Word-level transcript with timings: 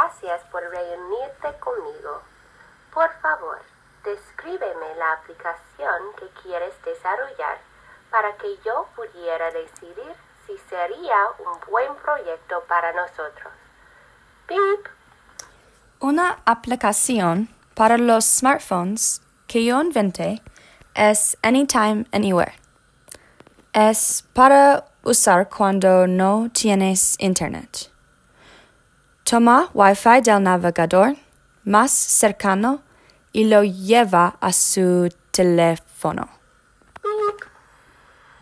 Gracias 0.00 0.40
por 0.50 0.62
reunirte 0.62 1.60
conmigo. 1.60 2.22
Por 2.92 3.10
favor, 3.20 3.58
descríbeme 4.02 4.94
la 4.96 5.12
aplicación 5.12 6.14
que 6.18 6.26
quieres 6.42 6.72
desarrollar 6.82 7.58
para 8.10 8.34
que 8.38 8.56
yo 8.64 8.88
pudiera 8.96 9.50
decidir 9.50 10.14
si 10.46 10.56
sería 10.70 11.16
un 11.38 11.70
buen 11.70 11.94
proyecto 11.96 12.64
para 12.66 12.92
nosotros. 12.94 13.52
Beep. 14.48 14.88
Una 16.00 16.38
aplicación 16.46 17.50
para 17.74 17.98
los 17.98 18.24
smartphones 18.24 19.20
que 19.46 19.66
yo 19.66 19.82
inventé 19.82 20.40
es 20.94 21.36
Anytime 21.42 22.06
Anywhere. 22.12 22.54
Es 23.74 24.24
para 24.32 24.86
usar 25.02 25.50
cuando 25.50 26.06
no 26.06 26.48
tienes 26.54 27.16
internet. 27.18 27.90
Toma 29.30 29.70
Wi-Fi 29.74 30.22
del 30.22 30.42
navegador 30.42 31.14
más 31.62 31.92
cercano 31.92 32.82
y 33.30 33.44
lo 33.44 33.62
lleva 33.62 34.34
a 34.40 34.52
su 34.52 35.08
teléfono. 35.30 36.28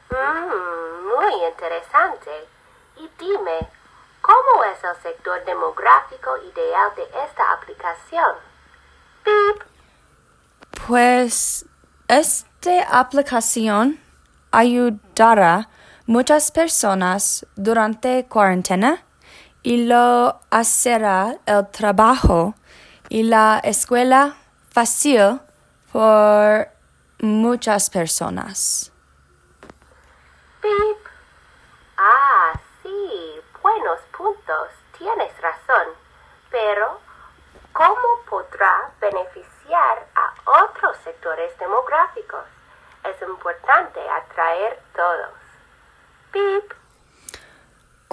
Mm, 0.09 0.17
muy 1.09 1.35
interesante. 1.47 2.31
Y 2.97 3.11
dime, 3.19 3.69
¿cómo 4.23 4.65
es 4.65 4.83
el 4.83 5.03
sector 5.03 5.45
demográfico 5.45 6.39
ideal 6.39 6.91
de 6.97 7.03
esta 7.03 7.53
aplicación? 7.53 8.37
Beep. 9.27 9.65
Pues 10.87 11.67
esta 12.09 12.99
aplicación 12.99 14.01
ayudará 14.53 15.69
muchas 16.07 16.51
personas 16.51 17.45
durante 17.57 18.25
cuarentena 18.27 19.05
y 19.63 19.85
lo 19.87 20.41
hará 20.51 21.37
el 21.47 21.71
trabajo 21.71 22.55
y 23.09 23.23
la 23.23 23.61
escuela 23.65 24.37
fácil 24.71 25.41
por 25.93 26.69
muchas 27.21 27.91
personas. 27.91 28.93
Beep. 30.63 30.99
Ah, 31.97 32.53
sí, 32.83 33.41
buenos 33.63 34.01
puntos. 34.17 34.69
Tienes 34.97 35.33
razón. 35.41 35.89
Pero, 36.51 37.01
¿cómo 37.73 38.09
podrá 38.29 38.91
beneficiar 39.01 40.07
a 40.15 40.65
otros 40.65 40.97
sectores 41.05 41.57
demográficos? 41.59 42.45
Es 43.05 43.21
importante 43.23 44.01
atraer 44.09 44.81
todos. 44.95 45.48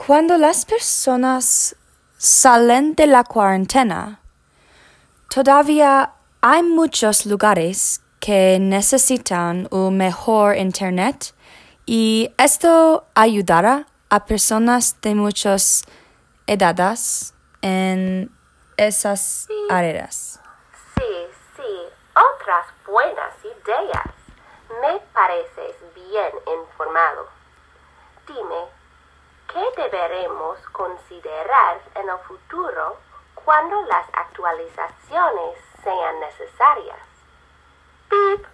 Cuando 0.06 0.38
las 0.38 0.66
personas 0.66 1.75
salen 2.16 2.94
de 2.94 3.08
la 3.08 3.23
cuarentena, 3.23 4.20
todavía 5.34 6.14
hay 6.42 6.61
muchos 6.61 7.25
lugares 7.25 8.03
que 8.20 8.59
necesitan 8.59 9.67
un 9.72 9.98
mejor 9.98 10.58
Internet 10.58 11.33
y 11.88 12.31
esto 12.38 13.08
ayudará 13.16 13.88
a 14.11 14.26
personas 14.26 15.02
de 15.02 15.16
muchas 15.16 15.83
edades 16.45 17.33
en 17.64 18.30
esas 18.78 19.48
áreas. 19.72 20.39
Sí, 21.00 21.14
sí, 21.56 21.64
otras 22.11 22.67
buenas 22.86 23.33
ideas. 23.44 24.14
Me 24.70 25.00
pareces 25.16 25.76
bien 25.95 26.31
informado. 26.45 27.28
Dime, 28.28 28.84
¿qué 29.56 29.81
deberemos 29.81 30.59
considerar 30.73 31.81
en 31.95 32.09
el 32.09 32.17
futuro 32.28 32.98
cuando 33.34 33.81
las 33.84 34.06
actualizaciones 34.11 35.56
sean 35.81 36.20
necesarias? 36.20 37.00
Beep. 38.09 38.45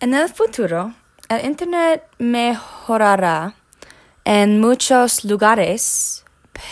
En 0.00 0.12
el 0.12 0.28
futuro, 0.28 0.92
el 1.30 1.46
Internet 1.46 2.06
mejorará 2.18 3.54
en 4.24 4.60
muchos 4.60 5.24
lugares, 5.24 6.26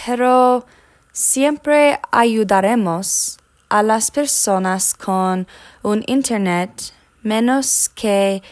pero 0.05 0.67
siempre 1.12 1.99
ayudaremos 2.11 3.38
a 3.71 3.83
las 3.83 4.11
personas 4.11 4.93
con 4.93 5.49
un 5.83 6.05
Internet 6.06 6.93
menos 7.23 7.88
que 7.88 8.43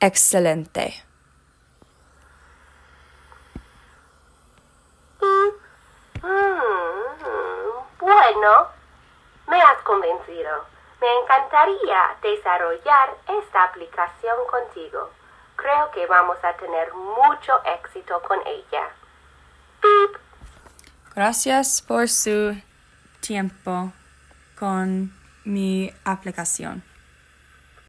excelente. 0.00 1.03
Bueno, 8.34 8.66
me 9.48 9.60
has 9.60 9.80
convencido. 9.82 10.66
Me 11.00 11.06
encantaría 11.22 12.16
desarrollar 12.20 13.16
esta 13.28 13.64
aplicación 13.64 14.36
contigo. 14.50 15.10
Creo 15.54 15.90
que 15.92 16.06
vamos 16.06 16.36
a 16.42 16.52
tener 16.54 16.92
mucho 16.94 17.52
éxito 17.64 18.20
con 18.22 18.40
ella. 18.44 18.88
Beep. 19.82 20.18
Gracias 21.14 21.80
por 21.80 22.08
su 22.08 22.60
tiempo 23.20 23.92
con 24.58 25.12
mi 25.44 25.92
aplicación. 26.04 26.82